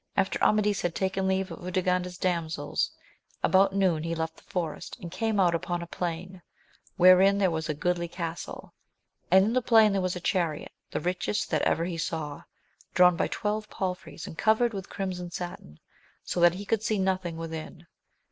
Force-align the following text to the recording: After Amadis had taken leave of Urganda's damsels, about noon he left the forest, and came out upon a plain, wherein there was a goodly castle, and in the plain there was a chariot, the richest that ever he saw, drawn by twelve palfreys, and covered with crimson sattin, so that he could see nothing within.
After 0.17 0.41
Amadis 0.43 0.81
had 0.81 0.95
taken 0.95 1.27
leave 1.27 1.51
of 1.51 1.59
Urganda's 1.59 2.17
damsels, 2.17 2.89
about 3.43 3.75
noon 3.75 4.01
he 4.01 4.15
left 4.15 4.35
the 4.35 4.41
forest, 4.41 4.97
and 4.99 5.11
came 5.11 5.39
out 5.39 5.53
upon 5.53 5.83
a 5.83 5.85
plain, 5.85 6.41
wherein 6.97 7.37
there 7.37 7.51
was 7.51 7.69
a 7.69 7.75
goodly 7.75 8.07
castle, 8.07 8.73
and 9.29 9.45
in 9.45 9.53
the 9.53 9.61
plain 9.61 9.91
there 9.91 10.01
was 10.01 10.15
a 10.15 10.19
chariot, 10.19 10.71
the 10.89 10.99
richest 10.99 11.51
that 11.51 11.61
ever 11.61 11.85
he 11.85 11.99
saw, 11.99 12.41
drawn 12.95 13.15
by 13.15 13.27
twelve 13.27 13.69
palfreys, 13.69 14.25
and 14.25 14.39
covered 14.39 14.73
with 14.73 14.89
crimson 14.89 15.29
sattin, 15.29 15.79
so 16.23 16.39
that 16.39 16.55
he 16.55 16.65
could 16.65 16.81
see 16.81 16.97
nothing 16.97 17.37
within. 17.37 17.85